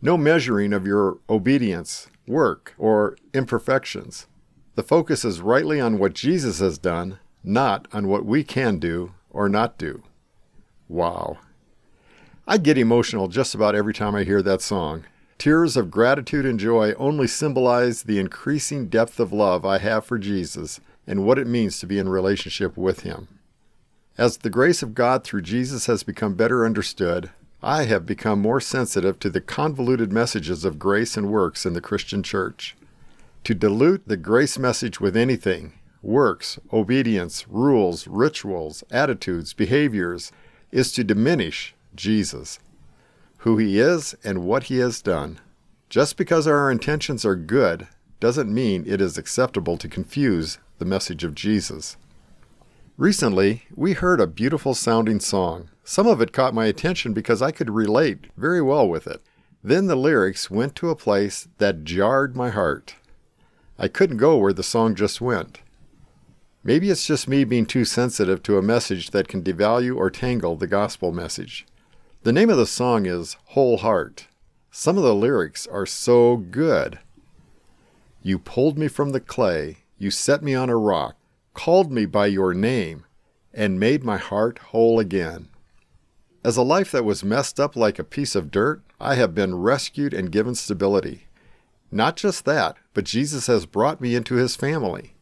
No 0.01 0.17
measuring 0.17 0.73
of 0.73 0.87
your 0.87 1.19
obedience, 1.29 2.09
work, 2.27 2.75
or 2.79 3.17
imperfections. 3.33 4.27
The 4.75 4.83
focus 4.83 5.25
is 5.25 5.41
rightly 5.41 5.81
on 5.81 5.99
what 5.99 6.15
Jesus 6.15 6.59
has 6.61 6.79
done, 6.79 7.19
not 7.45 7.89
on 7.93 8.09
what 8.09 8.25
we 8.25 8.45
can 8.45 8.79
do 8.79 9.15
or 9.31 9.49
not 9.49 9.79
do. 9.79 10.03
Wow. 10.89 11.39
I 12.47 12.59
get 12.59 12.77
emotional 12.77 13.29
just 13.29 13.55
about 13.55 13.75
every 13.75 13.95
time 13.95 14.15
I 14.15 14.25
hear 14.25 14.43
that 14.43 14.63
song. 14.63 15.05
Tears 15.39 15.77
of 15.77 15.91
gratitude 15.91 16.47
and 16.47 16.59
joy 16.59 16.93
only 16.95 17.27
symbolize 17.27 18.03
the 18.03 18.19
increasing 18.19 18.89
depth 18.89 19.19
of 19.19 19.33
love 19.33 19.65
I 19.65 19.79
have 19.79 20.05
for 20.05 20.19
Jesus 20.19 20.81
and 21.07 21.25
what 21.25 21.39
it 21.39 21.47
means 21.47 21.81
to 21.81 21.87
be 21.87 21.99
in 21.99 22.09
relationship 22.09 22.77
with 22.77 23.01
Him. 23.01 23.29
As 24.19 24.37
the 24.37 24.51
grace 24.51 24.83
of 24.83 24.95
God 24.95 25.25
through 25.25 25.43
Jesus 25.43 25.87
has 25.87 26.03
become 26.03 26.35
better 26.35 26.65
understood, 26.65 27.31
I 27.63 27.85
have 27.85 28.05
become 28.05 28.41
more 28.41 28.61
sensitive 28.61 29.19
to 29.21 29.31
the 29.31 29.41
convoluted 29.41 30.13
messages 30.13 30.65
of 30.65 30.79
grace 30.79 31.17
and 31.17 31.31
works 31.31 31.65
in 31.65 31.73
the 31.73 31.81
Christian 31.81 32.23
church. 32.23 32.77
To 33.45 33.55
dilute 33.55 34.07
the 34.07 34.17
grace 34.17 34.59
message 34.59 35.01
with 35.01 35.17
anything 35.17 35.73
works, 36.03 36.59
obedience, 36.73 37.47
rules, 37.49 38.07
rituals, 38.07 38.85
attitudes, 38.91 39.55
behaviors 39.55 40.33
is 40.71 40.93
to 40.93 41.05
diminish 41.05 41.75
Jesus. 41.95 42.59
who 43.39 43.59
He 43.59 43.79
is 43.79 44.15
and 44.23 44.45
what 44.45 44.65
He 44.65 44.79
has 44.79 45.03
done. 45.03 45.41
Just 45.89 46.17
because 46.17 46.47
our 46.47 46.71
intentions 46.71 47.25
are 47.25 47.37
good 47.37 47.89
doesn't 48.21 48.53
mean 48.53 48.85
it 48.87 49.01
is 49.01 49.19
acceptable 49.19 49.77
to 49.77 49.89
confuse 49.89 50.59
the 50.79 50.85
message 50.85 51.25
of 51.25 51.35
Jesus. 51.35 51.97
Recently, 52.97 53.65
we 53.75 53.95
heard 53.95 54.21
a 54.21 54.27
beautiful 54.27 54.75
sounding 54.75 55.19
song. 55.19 55.71
Some 55.83 56.07
of 56.07 56.21
it 56.21 56.33
caught 56.33 56.55
my 56.55 56.67
attention 56.67 57.13
because 57.13 57.43
I 57.43 57.51
could 57.51 57.71
relate 57.71 58.27
very 58.37 58.63
well 58.63 58.89
with 58.89 59.07
it. 59.09 59.21
Then 59.65 59.87
the 59.87 59.97
lyrics 59.97 60.51
went 60.51 60.77
to 60.77 60.91
a 60.91 60.97
place 60.97 61.49
that 61.59 61.85
jarred 61.85 62.37
my 62.37 62.51
heart. 62.51 62.95
I 63.79 63.89
couldn't 63.89 64.19
go 64.19 64.37
where 64.37 64.53
the 64.53 64.63
song 64.63 64.95
just 64.95 65.21
went. 65.21 65.62
Maybe 66.65 66.91
it's 66.91 67.07
just 67.07 67.27
me 67.27 67.43
being 67.43 67.67
too 67.67 67.85
sensitive 67.85 68.41
to 68.45 68.57
a 68.57 68.63
message 68.63 69.11
that 69.11 69.27
can 69.27 69.43
devalue 69.43 69.97
or 69.97 70.11
tangle 70.11 70.55
the 70.55 70.69
gospel 70.69 71.11
message. 71.11 71.67
The 72.23 72.33
name 72.33 72.51
of 72.51 72.57
the 72.57 72.67
song 72.67 73.05
is 73.05 73.37
Whole 73.47 73.79
Heart. 73.79 74.29
Some 74.71 74.97
of 74.97 75.03
the 75.03 75.15
lyrics 75.15 75.67
are 75.67 75.87
so 75.87 76.37
good. 76.37 77.01
You 78.23 78.39
pulled 78.39 78.79
me 78.79 78.87
from 78.87 79.11
the 79.11 79.19
clay, 79.19 79.79
you 79.99 80.13
set 80.13 80.45
me 80.45 80.55
on 80.55 80.71
a 80.71 80.77
rock, 80.77 81.17
called 81.53 81.91
me 81.91 82.07
by 82.07 82.27
your 82.27 82.55
name, 82.55 83.07
and 83.53 83.81
made 83.81 84.05
my 84.05 84.19
heart 84.19 84.59
whole 84.59 85.01
again. 85.01 85.49
As 86.45 86.57
a 86.57 86.63
life 86.63 86.93
that 86.93 87.05
was 87.05 87.25
messed 87.25 87.59
up 87.59 87.75
like 87.75 87.99
a 87.99 88.05
piece 88.05 88.37
of 88.37 88.53
dirt, 88.53 88.83
I 89.01 89.17
have 89.17 89.35
been 89.35 89.57
rescued 89.57 90.15
and 90.15 90.31
given 90.31 90.55
stability. 90.55 91.27
Not 91.91 92.15
just 92.17 92.45
that, 92.45 92.77
but 92.95 93.05
Jesus 93.05 93.49
has 93.49 93.67
brought 93.67 94.01
me 94.01 94.15
into 94.15 94.37
his 94.37 94.55
family. 94.55 95.15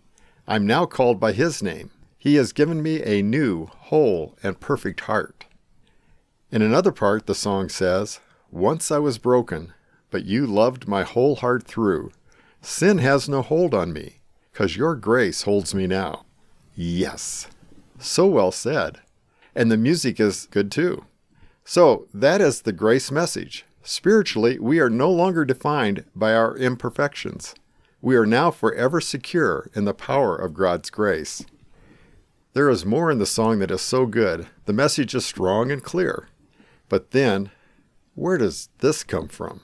I'm 0.50 0.66
now 0.66 0.84
called 0.84 1.20
by 1.20 1.30
his 1.30 1.62
name. 1.62 1.92
He 2.18 2.34
has 2.34 2.52
given 2.52 2.82
me 2.82 3.04
a 3.04 3.22
new, 3.22 3.66
whole, 3.66 4.36
and 4.42 4.58
perfect 4.58 4.98
heart. 5.02 5.46
In 6.50 6.60
another 6.60 6.90
part, 6.90 7.26
the 7.26 7.36
song 7.36 7.68
says, 7.68 8.18
Once 8.50 8.90
I 8.90 8.98
was 8.98 9.16
broken, 9.16 9.72
but 10.10 10.24
you 10.24 10.48
loved 10.48 10.88
my 10.88 11.04
whole 11.04 11.36
heart 11.36 11.62
through. 11.62 12.10
Sin 12.60 12.98
has 12.98 13.28
no 13.28 13.42
hold 13.42 13.74
on 13.74 13.92
me, 13.92 14.22
because 14.50 14.76
your 14.76 14.96
grace 14.96 15.42
holds 15.42 15.72
me 15.72 15.86
now. 15.86 16.24
Yes. 16.74 17.46
So 18.00 18.26
well 18.26 18.50
said. 18.50 18.98
And 19.54 19.70
the 19.70 19.76
music 19.76 20.18
is 20.18 20.48
good 20.50 20.72
too. 20.72 21.04
So, 21.64 22.08
that 22.12 22.40
is 22.40 22.62
the 22.62 22.72
grace 22.72 23.12
message. 23.12 23.66
Spiritually, 23.84 24.58
we 24.58 24.80
are 24.80 24.90
no 24.90 25.12
longer 25.12 25.44
defined 25.44 26.06
by 26.16 26.34
our 26.34 26.56
imperfections. 26.56 27.54
We 28.02 28.16
are 28.16 28.26
now 28.26 28.50
forever 28.50 29.00
secure 29.00 29.68
in 29.74 29.84
the 29.84 29.92
power 29.92 30.34
of 30.34 30.54
God's 30.54 30.88
grace. 30.88 31.44
There 32.54 32.70
is 32.70 32.86
more 32.86 33.10
in 33.10 33.18
the 33.18 33.26
song 33.26 33.58
that 33.58 33.70
is 33.70 33.82
so 33.82 34.06
good. 34.06 34.46
The 34.64 34.72
message 34.72 35.14
is 35.14 35.26
strong 35.26 35.70
and 35.70 35.82
clear. 35.82 36.28
But 36.88 37.10
then, 37.10 37.50
where 38.14 38.38
does 38.38 38.70
this 38.78 39.04
come 39.04 39.28
from? 39.28 39.60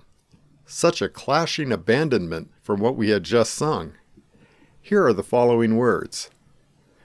Such 0.67 1.01
a 1.01 1.09
clashing 1.09 1.73
abandonment 1.73 2.51
from 2.63 2.81
what 2.81 2.97
we 2.97 3.09
had 3.09 3.25
just 3.25 3.55
sung. 3.55 3.95
Here 4.83 5.05
are 5.07 5.15
the 5.15 5.23
following 5.23 5.77
words 5.77 6.31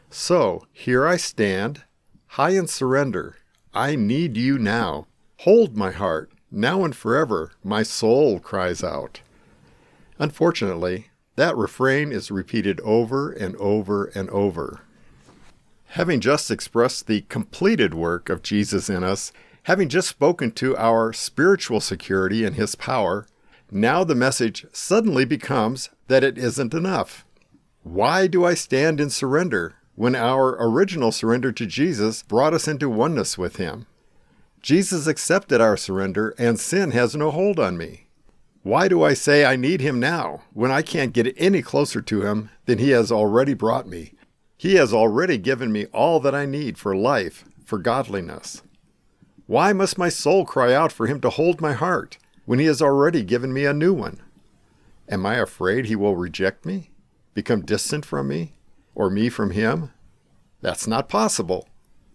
So, 0.09 0.65
here 0.73 1.07
I 1.07 1.15
stand, 1.15 1.83
high 2.27 2.51
in 2.51 2.67
surrender. 2.67 3.37
I 3.73 3.95
need 3.95 4.35
you 4.35 4.59
now. 4.59 5.07
Hold 5.39 5.77
my 5.77 5.91
heart, 5.91 6.31
now 6.51 6.83
and 6.83 6.95
forever, 6.95 7.51
my 7.63 7.83
soul 7.83 8.39
cries 8.39 8.83
out. 8.83 9.21
Unfortunately, 10.19 11.10
that 11.35 11.55
refrain 11.55 12.11
is 12.11 12.31
repeated 12.31 12.79
over 12.81 13.31
and 13.31 13.55
over 13.57 14.05
and 14.05 14.29
over. 14.29 14.81
Having 15.87 16.21
just 16.21 16.51
expressed 16.51 17.07
the 17.07 17.21
completed 17.21 17.93
work 17.93 18.29
of 18.29 18.43
Jesus 18.43 18.89
in 18.89 19.03
us, 19.03 19.31
having 19.63 19.89
just 19.89 20.07
spoken 20.07 20.51
to 20.51 20.75
our 20.77 21.13
spiritual 21.13 21.81
security 21.81 22.45
in 22.45 22.53
His 22.53 22.75
power, 22.75 23.27
now 23.69 24.03
the 24.03 24.15
message 24.15 24.65
suddenly 24.71 25.25
becomes 25.25 25.89
that 26.07 26.23
it 26.23 26.37
isn't 26.37 26.73
enough. 26.73 27.25
Why 27.83 28.27
do 28.27 28.45
I 28.45 28.53
stand 28.53 28.99
in 28.99 29.09
surrender 29.09 29.75
when 29.95 30.15
our 30.15 30.55
original 30.59 31.11
surrender 31.11 31.51
to 31.53 31.65
Jesus 31.65 32.23
brought 32.23 32.53
us 32.53 32.67
into 32.67 32.89
oneness 32.89 33.37
with 33.37 33.55
Him? 33.55 33.87
Jesus 34.61 35.07
accepted 35.07 35.59
our 35.59 35.75
surrender, 35.75 36.35
and 36.37 36.59
sin 36.59 36.91
has 36.91 37.15
no 37.15 37.31
hold 37.31 37.59
on 37.59 37.77
me. 37.77 38.00
Why 38.63 38.87
do 38.87 39.01
I 39.01 39.15
say 39.15 39.43
I 39.43 39.55
need 39.55 39.81
him 39.81 39.99
now 39.99 40.41
when 40.53 40.69
I 40.69 40.83
can't 40.83 41.13
get 41.13 41.33
any 41.35 41.63
closer 41.63 42.01
to 42.01 42.21
him 42.21 42.51
than 42.65 42.77
he 42.77 42.91
has 42.91 43.11
already 43.11 43.55
brought 43.55 43.87
me? 43.87 44.13
He 44.55 44.75
has 44.75 44.93
already 44.93 45.39
given 45.39 45.71
me 45.71 45.85
all 45.87 46.19
that 46.19 46.35
I 46.35 46.45
need 46.45 46.77
for 46.77 46.95
life, 46.95 47.43
for 47.65 47.79
godliness. 47.79 48.61
Why 49.47 49.73
must 49.73 49.97
my 49.97 50.09
soul 50.09 50.45
cry 50.45 50.73
out 50.73 50.91
for 50.91 51.07
him 51.07 51.19
to 51.21 51.31
hold 51.31 51.59
my 51.59 51.73
heart 51.73 52.19
when 52.45 52.59
he 52.59 52.65
has 52.65 52.81
already 52.81 53.23
given 53.23 53.51
me 53.51 53.65
a 53.65 53.73
new 53.73 53.93
one? 53.93 54.21
Am 55.09 55.25
I 55.25 55.35
afraid 55.35 55.85
he 55.85 55.95
will 55.95 56.15
reject 56.15 56.63
me, 56.63 56.91
become 57.33 57.65
distant 57.65 58.05
from 58.05 58.27
me, 58.27 58.53
or 58.93 59.09
me 59.09 59.29
from 59.29 59.49
him? 59.51 59.91
That's 60.61 60.85
not 60.85 61.09
possible 61.09 61.67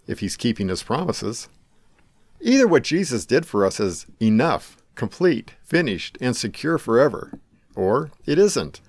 if 0.06 0.20
he's 0.20 0.36
keeping 0.36 0.68
his 0.68 0.84
promises. 0.84 1.48
Either 2.40 2.68
what 2.68 2.84
Jesus 2.84 3.26
did 3.26 3.44
for 3.44 3.66
us 3.66 3.80
is 3.80 4.06
enough, 4.22 4.75
complete, 4.96 5.52
finished, 5.62 6.18
and 6.20 6.36
secure 6.36 6.78
forever, 6.78 7.38
or 7.76 8.10
it 8.24 8.38
isn't. 8.38 8.80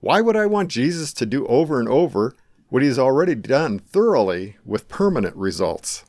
Why 0.00 0.20
would 0.20 0.36
I 0.36 0.46
want 0.46 0.70
Jesus 0.70 1.12
to 1.14 1.26
do 1.26 1.46
over 1.46 1.80
and 1.80 1.88
over 1.88 2.34
what 2.68 2.82
he's 2.82 2.98
already 2.98 3.34
done 3.34 3.78
thoroughly 3.78 4.56
with 4.64 4.88
permanent 4.88 5.34
results? 5.34 6.04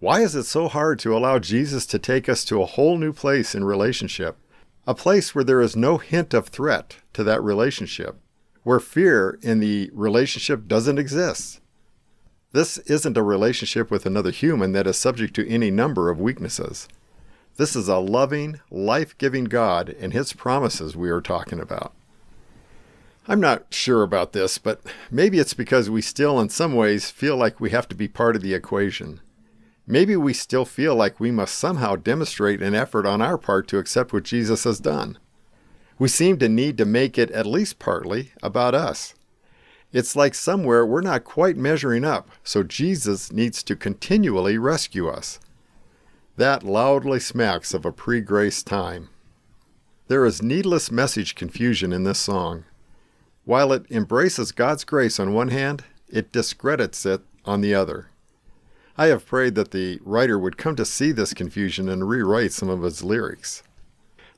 Why 0.00 0.22
is 0.22 0.34
it 0.34 0.44
so 0.44 0.68
hard 0.68 0.98
to 1.00 1.16
allow 1.16 1.38
Jesus 1.38 1.84
to 1.86 1.98
take 1.98 2.28
us 2.28 2.44
to 2.46 2.62
a 2.62 2.66
whole 2.66 2.98
new 2.98 3.12
place 3.12 3.54
in 3.54 3.64
relationship, 3.64 4.36
a 4.86 4.94
place 4.94 5.34
where 5.34 5.44
there 5.44 5.60
is 5.60 5.76
no 5.76 5.98
hint 5.98 6.32
of 6.34 6.48
threat 6.48 6.96
to 7.12 7.24
that 7.24 7.42
relationship, 7.42 8.16
where 8.62 8.80
fear 8.80 9.38
in 9.42 9.58
the 9.58 9.90
relationship 9.92 10.66
doesn't 10.68 10.98
exist? 10.98 11.60
This 12.52 12.78
isn't 12.78 13.16
a 13.16 13.22
relationship 13.22 13.90
with 13.90 14.06
another 14.06 14.30
human 14.30 14.72
that 14.72 14.86
is 14.86 14.96
subject 14.96 15.34
to 15.34 15.48
any 15.48 15.70
number 15.70 16.10
of 16.10 16.20
weaknesses. 16.20 16.88
This 17.58 17.74
is 17.74 17.88
a 17.88 17.98
loving, 17.98 18.60
life 18.70 19.18
giving 19.18 19.44
God 19.44 19.88
and 19.88 20.12
His 20.12 20.32
promises 20.32 20.96
we 20.96 21.10
are 21.10 21.20
talking 21.20 21.58
about. 21.58 21.92
I'm 23.26 23.40
not 23.40 23.74
sure 23.74 24.04
about 24.04 24.32
this, 24.32 24.58
but 24.58 24.80
maybe 25.10 25.40
it's 25.40 25.54
because 25.54 25.90
we 25.90 26.00
still, 26.00 26.38
in 26.38 26.50
some 26.50 26.72
ways, 26.72 27.10
feel 27.10 27.36
like 27.36 27.58
we 27.58 27.70
have 27.70 27.88
to 27.88 27.96
be 27.96 28.06
part 28.06 28.36
of 28.36 28.42
the 28.42 28.54
equation. 28.54 29.20
Maybe 29.88 30.14
we 30.14 30.34
still 30.34 30.64
feel 30.64 30.94
like 30.94 31.18
we 31.18 31.32
must 31.32 31.56
somehow 31.56 31.96
demonstrate 31.96 32.62
an 32.62 32.76
effort 32.76 33.06
on 33.06 33.20
our 33.20 33.36
part 33.36 33.66
to 33.68 33.78
accept 33.78 34.12
what 34.12 34.22
Jesus 34.22 34.62
has 34.62 34.78
done. 34.78 35.18
We 35.98 36.06
seem 36.06 36.38
to 36.38 36.48
need 36.48 36.78
to 36.78 36.84
make 36.84 37.18
it, 37.18 37.32
at 37.32 37.44
least 37.44 37.80
partly, 37.80 38.30
about 38.40 38.76
us. 38.76 39.14
It's 39.92 40.14
like 40.14 40.36
somewhere 40.36 40.86
we're 40.86 41.00
not 41.00 41.24
quite 41.24 41.56
measuring 41.56 42.04
up, 42.04 42.30
so 42.44 42.62
Jesus 42.62 43.32
needs 43.32 43.64
to 43.64 43.74
continually 43.74 44.58
rescue 44.58 45.08
us. 45.08 45.40
That 46.38 46.62
loudly 46.62 47.18
smacks 47.18 47.74
of 47.74 47.84
a 47.84 47.90
pre 47.90 48.20
grace 48.20 48.62
time. 48.62 49.08
There 50.06 50.24
is 50.24 50.40
needless 50.40 50.88
message 50.88 51.34
confusion 51.34 51.92
in 51.92 52.04
this 52.04 52.20
song. 52.20 52.62
While 53.44 53.72
it 53.72 53.90
embraces 53.90 54.52
God's 54.52 54.84
grace 54.84 55.18
on 55.18 55.34
one 55.34 55.48
hand, 55.48 55.82
it 56.08 56.30
discredits 56.30 57.04
it 57.04 57.22
on 57.44 57.60
the 57.60 57.74
other. 57.74 58.10
I 58.96 59.06
have 59.06 59.26
prayed 59.26 59.56
that 59.56 59.72
the 59.72 59.98
writer 60.04 60.38
would 60.38 60.56
come 60.56 60.76
to 60.76 60.84
see 60.84 61.10
this 61.10 61.34
confusion 61.34 61.88
and 61.88 62.08
rewrite 62.08 62.52
some 62.52 62.68
of 62.68 62.82
his 62.82 63.02
lyrics. 63.02 63.64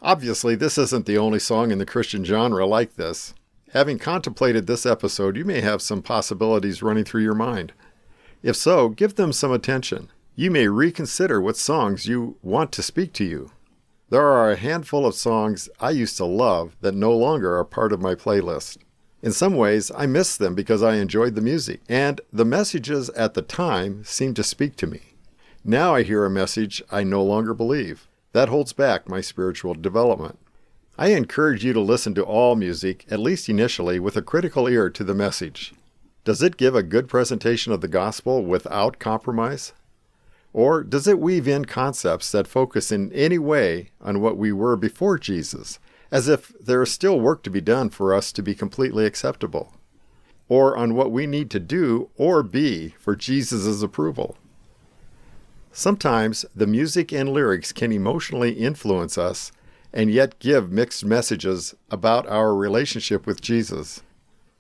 Obviously, 0.01 0.55
this 0.55 0.79
isn't 0.79 1.05
the 1.05 1.19
only 1.19 1.39
song 1.39 1.71
in 1.71 1.77
the 1.77 1.85
Christian 1.85 2.25
genre 2.25 2.65
like 2.65 2.97
this. 2.97 3.35
Having 3.75 3.99
contemplated 3.99 4.67
this 4.67 4.87
episode, 4.87 5.37
you 5.37 5.45
may 5.45 5.61
have 5.61 5.83
some 5.83 6.01
possibilities 6.01 6.83
running 6.83 7.05
through 7.05 7.25
your 7.25 7.35
mind. 7.35 7.75
If 8.43 8.57
so, 8.57 8.89
give 8.89 9.17
them 9.17 9.35
some 9.35 9.53
attention. 9.53 10.09
You 10.41 10.51
may 10.51 10.69
reconsider 10.69 11.39
what 11.39 11.59
songs 11.59 12.07
you 12.07 12.39
want 12.41 12.73
to 12.73 12.83
speak 12.83 13.13
to 13.13 13.25
you. 13.25 13.51
There 14.09 14.25
are 14.25 14.51
a 14.51 14.57
handful 14.57 15.05
of 15.05 15.15
songs 15.15 15.69
I 15.79 15.91
used 15.91 16.17
to 16.17 16.25
love 16.25 16.79
that 16.81 16.95
no 16.95 17.15
longer 17.15 17.59
are 17.59 17.65
part 17.67 17.93
of 17.93 18.01
my 18.01 18.15
playlist. 18.15 18.79
In 19.21 19.33
some 19.33 19.55
ways, 19.55 19.93
I 19.95 20.07
miss 20.07 20.39
them 20.39 20.55
because 20.55 20.83
I 20.83 20.95
enjoyed 20.95 21.35
the 21.35 21.43
music, 21.43 21.83
and 21.91 22.23
the 22.33 22.47
messages 22.47 23.11
at 23.11 23.35
the 23.35 23.43
time 23.43 24.03
seemed 24.03 24.35
to 24.37 24.43
speak 24.43 24.77
to 24.77 24.87
me. 24.87 25.03
Now 25.63 25.95
I 25.95 26.05
hear 26.05 26.25
a 26.25 26.31
message 26.31 26.83
I 26.91 27.05
no 27.05 27.23
longer 27.23 27.53
believe. 27.53 28.09
That 28.33 28.49
holds 28.49 28.73
back 28.73 29.11
my 29.11 29.21
spiritual 29.21 29.75
development. 29.75 30.39
I 30.97 31.09
encourage 31.09 31.67
you 31.67 31.75
to 31.75 31.81
listen 31.83 32.15
to 32.15 32.25
all 32.25 32.57
music, 32.57 33.05
at 33.11 33.21
least 33.21 33.51
initially, 33.51 34.01
with 34.01 34.17
a 34.17 34.23
critical 34.23 34.69
ear 34.69 34.89
to 34.89 35.05
the 35.05 35.13
message. 35.13 35.75
Does 36.25 36.43
it 36.43 36.57
give 36.57 36.75
a 36.75 36.83
good 36.83 37.09
presentation 37.09 37.75
of 37.75 37.83
the 37.83 37.89
gospel 37.89 38.43
without 38.43 38.99
compromise? 38.99 39.75
Or 40.53 40.83
does 40.83 41.07
it 41.07 41.21
weave 41.21 41.47
in 41.47 41.65
concepts 41.65 42.33
that 42.33 42.49
focus 42.49 42.91
in 42.91 43.13
any 43.13 43.39
way 43.39 43.91
on 44.01 44.21
what 44.21 44.37
we 44.37 44.53
were 44.53 44.77
before 44.77 45.19
Jesus, 45.19 45.79
as 46.11 46.29
if 46.29 46.53
there 46.59 46.83
is 46.83 46.91
still 46.91 47.21
work 47.21 47.43
to 47.45 47.51
be 47.51 47.61
done 47.61 47.91
for 47.91 48.13
us 48.13 48.33
to 48.33 48.43
be 48.43 48.55
completely 48.55 49.07
acceptable? 49.07 49.73
Or 50.49 50.77
on 50.77 50.95
what 50.95 51.13
we 51.13 51.27
need 51.27 51.51
to 51.51 51.61
do 51.61 52.11
or 52.17 52.43
be 52.43 52.95
for 52.99 53.15
Jesus' 53.15 53.83
approval? 53.83 54.37
Sometimes 55.73 56.45
the 56.55 56.67
music 56.67 57.13
and 57.13 57.29
lyrics 57.29 57.73
can 57.73 57.93
emotionally 57.93 58.53
influence 58.53 59.17
us 59.17 59.53
and 59.93 60.11
yet 60.11 60.39
give 60.41 60.73
mixed 60.73 61.05
messages 61.05 61.75
about 61.91 62.27
our 62.27 62.55
relationship 62.55 63.27
with 63.27 63.41
Jesus. 63.41 64.03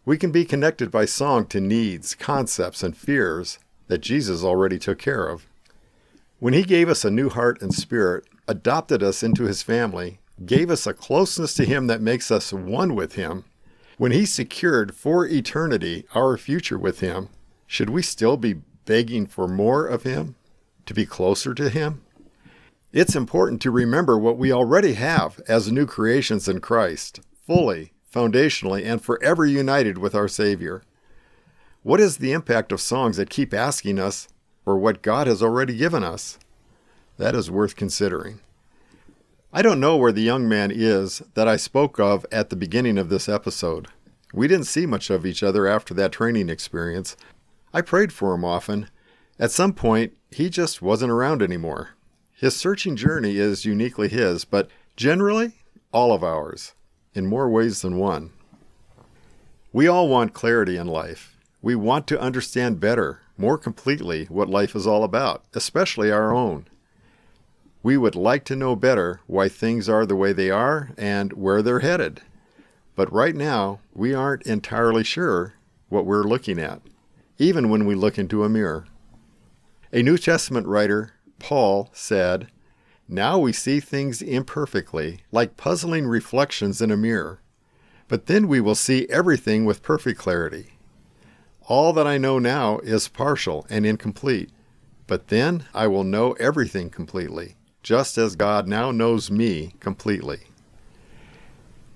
We 0.04 0.16
can 0.16 0.30
be 0.30 0.44
connected 0.44 0.90
by 0.90 1.04
song 1.04 1.47
to 1.47 1.61
needs, 1.61 2.14
concepts, 2.14 2.82
and 2.82 2.97
fears 2.97 3.59
that 3.88 3.99
Jesus 3.99 4.44
already 4.44 4.78
took 4.78 4.99
care 4.99 5.26
of. 5.26 5.47
When 6.40 6.54
He 6.54 6.62
gave 6.62 6.88
us 6.88 7.04
a 7.04 7.11
new 7.11 7.28
heart 7.28 7.61
and 7.61 7.73
spirit, 7.73 8.25
adopted 8.49 9.02
us 9.02 9.23
into 9.23 9.44
His 9.44 9.62
family, 9.62 10.20
gave 10.44 10.70
us 10.70 10.87
a 10.87 10.94
closeness 10.94 11.52
to 11.54 11.66
Him 11.66 11.87
that 11.88 12.00
makes 12.00 12.30
us 12.30 12.50
one 12.50 12.94
with 12.94 13.14
Him, 13.14 13.44
when 13.99 14.11
He 14.11 14.25
secured 14.25 14.97
for 14.97 15.26
eternity 15.26 16.06
our 16.14 16.38
future 16.38 16.78
with 16.78 17.00
Him, 17.00 17.28
should 17.66 17.90
we 17.90 18.00
still 18.00 18.38
be 18.38 18.54
begging 18.87 19.26
for 19.26 19.47
more 19.47 19.87
of 19.87 20.04
Him, 20.04 20.35
to 20.87 20.94
be 20.94 21.04
closer 21.04 21.52
to 21.52 21.68
Him? 21.68 22.00
It's 22.90 23.14
important 23.14 23.61
to 23.61 23.70
remember 23.70 24.18
what 24.18 24.38
we 24.38 24.50
already 24.50 24.94
have 24.94 25.42
as 25.47 25.70
new 25.70 25.85
creations 25.85 26.49
in 26.49 26.61
Christ, 26.61 27.20
fully, 27.47 27.92
foundationally, 28.12 28.82
and 28.82 29.02
forever 29.02 29.44
united 29.44 29.99
with 29.99 30.14
our 30.14 30.26
Savior. 30.26 30.82
What 31.82 32.00
is 32.00 32.16
the 32.16 32.32
impact 32.32 32.73
of 32.73 32.80
songs 32.80 33.18
that 33.18 33.28
keep 33.28 33.52
asking 33.52 33.99
us 33.99 34.26
for 34.64 34.78
what 34.78 35.02
God 35.02 35.26
has 35.26 35.42
already 35.42 35.76
given 35.76 36.04
us? 36.04 36.38
That 37.18 37.34
is 37.34 37.50
worth 37.50 37.76
considering. 37.76 38.40
I 39.52 39.62
don't 39.62 39.80
know 39.80 39.96
where 39.96 40.12
the 40.12 40.22
young 40.22 40.48
man 40.48 40.70
is 40.70 41.22
that 41.34 41.48
I 41.48 41.56
spoke 41.56 41.98
of 41.98 42.24
at 42.30 42.50
the 42.50 42.56
beginning 42.56 42.98
of 42.98 43.08
this 43.08 43.28
episode. 43.28 43.88
We 44.32 44.46
didn't 44.46 44.66
see 44.66 44.86
much 44.86 45.10
of 45.10 45.26
each 45.26 45.42
other 45.42 45.66
after 45.66 45.92
that 45.94 46.12
training 46.12 46.48
experience. 46.48 47.16
I 47.74 47.80
prayed 47.80 48.12
for 48.12 48.34
him 48.34 48.44
often. 48.44 48.88
At 49.38 49.50
some 49.50 49.72
point, 49.72 50.12
he 50.30 50.50
just 50.50 50.80
wasn't 50.80 51.10
around 51.10 51.42
anymore. 51.42 51.90
His 52.32 52.56
searching 52.56 52.94
journey 52.94 53.38
is 53.38 53.64
uniquely 53.64 54.08
his, 54.08 54.44
but 54.44 54.70
generally, 54.96 55.52
all 55.92 56.12
of 56.12 56.22
ours, 56.22 56.74
in 57.12 57.26
more 57.26 57.50
ways 57.50 57.82
than 57.82 57.96
one. 57.96 58.30
We 59.72 59.88
all 59.88 60.08
want 60.08 60.32
clarity 60.32 60.76
in 60.76 60.86
life. 60.86 61.36
We 61.60 61.74
want 61.74 62.06
to 62.06 62.20
understand 62.20 62.80
better, 62.80 63.20
more 63.40 63.59
completely, 63.59 64.26
what 64.26 64.50
life 64.50 64.76
is 64.76 64.87
all 64.87 65.02
about, 65.02 65.44
especially 65.54 66.12
our 66.12 66.32
own. 66.35 66.66
We 67.82 67.97
would 67.97 68.14
like 68.14 68.44
to 68.44 68.56
know 68.56 68.76
better 68.76 69.20
why 69.26 69.49
things 69.49 69.88
are 69.88 70.04
the 70.04 70.14
way 70.14 70.35
they 70.35 70.50
are 70.50 70.90
and 70.99 71.32
where 71.32 71.62
they're 71.62 71.80
headed. 71.80 72.20
But 72.94 73.11
right 73.11 73.35
now, 73.35 73.80
we 73.94 74.12
aren't 74.12 74.42
entirely 74.42 75.02
sure 75.02 75.54
what 75.88 76.04
we're 76.04 76.25
looking 76.25 76.59
at, 76.59 76.82
even 77.38 77.70
when 77.70 77.87
we 77.87 77.94
look 77.94 78.18
into 78.18 78.44
a 78.44 78.50
mirror. 78.50 78.87
A 79.92 80.02
New 80.02 80.18
Testament 80.18 80.66
writer, 80.66 81.14
Paul, 81.38 81.88
said, 81.94 82.49
Now 83.09 83.38
we 83.38 83.54
see 83.54 83.80
things 83.80 84.20
imperfectly, 84.20 85.20
like 85.32 85.56
puzzling 85.56 86.06
reflections 86.06 86.82
in 86.82 86.90
a 86.90 86.97
mirror. 86.97 87.40
But 88.06 88.26
then 88.26 88.47
we 88.47 88.61
will 88.61 88.75
see 88.75 89.09
everything 89.09 89.64
with 89.64 89.82
perfect 89.82 90.18
clarity. 90.18 90.75
All 91.70 91.92
that 91.92 92.04
I 92.04 92.18
know 92.18 92.40
now 92.40 92.80
is 92.80 93.06
partial 93.06 93.64
and 93.70 93.86
incomplete, 93.86 94.50
but 95.06 95.28
then 95.28 95.66
I 95.72 95.86
will 95.86 96.02
know 96.02 96.32
everything 96.32 96.90
completely 96.90 97.54
just 97.84 98.18
as 98.18 98.34
God 98.34 98.66
now 98.66 98.90
knows 98.90 99.30
me 99.30 99.74
completely. 99.78 100.40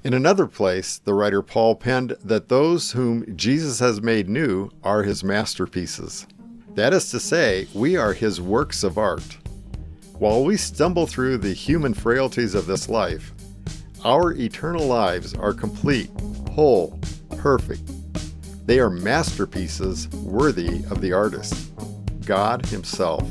In 0.05 0.15
another 0.15 0.47
place, 0.47 0.99
the 0.99 1.13
writer 1.13 1.43
Paul 1.43 1.75
penned 1.75 2.17
that 2.23 2.49
those 2.49 2.93
whom 2.93 3.37
Jesus 3.37 3.81
has 3.81 4.01
made 4.01 4.29
new 4.29 4.71
are 4.85 5.03
his 5.03 5.25
masterpieces. 5.25 6.25
That 6.77 6.95
is 6.95 7.11
to 7.11 7.19
say, 7.19 7.67
we 7.75 7.97
are 7.97 8.13
his 8.13 8.41
works 8.41 8.85
of 8.85 8.97
art. 8.97 9.39
While 10.21 10.45
we 10.45 10.57
stumble 10.57 11.09
through 11.09 11.39
the 11.39 11.53
human 11.53 11.95
frailties 11.95 12.55
of 12.55 12.69
this 12.69 12.89
life, 12.89 13.35
our 14.05 14.35
eternal 14.35 14.87
lives 14.87 15.35
are 15.35 15.53
complete, 15.53 16.11
whole, 16.53 16.97
perfect. 17.39 17.91
They 18.67 18.79
are 18.79 18.89
masterpieces 18.89 20.09
worthy 20.09 20.85
of 20.91 21.03
the 21.03 21.13
artist, 21.13 21.71
God 22.25 22.65
Himself. 22.65 23.29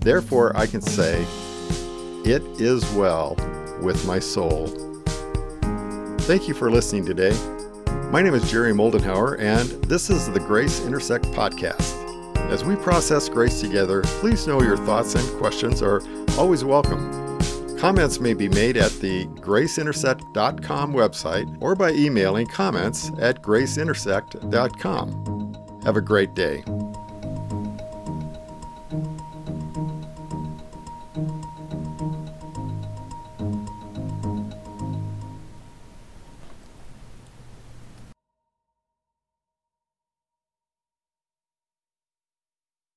Therefore, 0.00 0.56
I 0.56 0.66
can 0.66 0.80
say, 0.80 1.24
it 2.24 2.42
is 2.60 2.84
well 2.94 3.36
with 3.80 4.04
my 4.06 4.18
soul. 4.18 4.66
Thank 6.22 6.48
you 6.48 6.54
for 6.54 6.68
listening 6.68 7.06
today. 7.06 7.32
My 8.10 8.22
name 8.22 8.34
is 8.34 8.50
Jerry 8.50 8.72
Moldenhauer, 8.72 9.38
and 9.38 9.68
this 9.84 10.10
is 10.10 10.28
the 10.28 10.40
Grace 10.40 10.84
Intersect 10.84 11.26
podcast. 11.26 12.00
As 12.50 12.64
we 12.64 12.74
process 12.74 13.28
grace 13.28 13.60
together, 13.60 14.02
please 14.02 14.48
know 14.48 14.60
your 14.62 14.76
thoughts 14.78 15.14
and 15.14 15.38
questions 15.38 15.80
are 15.80 16.02
always 16.36 16.64
welcome. 16.64 17.23
Comments 17.84 18.18
may 18.18 18.32
be 18.32 18.48
made 18.48 18.78
at 18.78 18.92
the 19.02 19.26
graceintersect.com 19.26 20.94
website 20.94 21.54
or 21.60 21.74
by 21.74 21.90
emailing 21.90 22.46
comments 22.46 23.10
at 23.18 23.42
graceintersect.com. 23.42 25.82
Have 25.84 25.98
a 25.98 26.00
great 26.00 26.32
day. 26.32 26.64